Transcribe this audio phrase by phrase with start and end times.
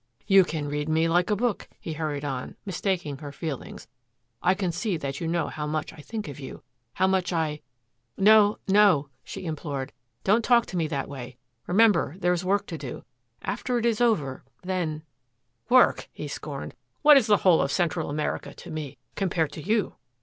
[0.25, 3.87] "You can read me like a book," he hurried on, mistaking her feelings.
[4.41, 7.61] "I can see that you know how much I think of you how much I"
[8.29, 9.93] "No, no," she implored.
[10.23, 11.37] "Don't talk to me that way.
[11.67, 13.03] Remember there is work to do.
[13.43, 15.03] After it is over then"
[15.69, 16.73] "Work!" he scorned.
[17.03, 19.97] "What is the whole of Central America to me compared to you?"